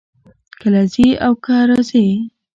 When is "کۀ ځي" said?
0.59-1.07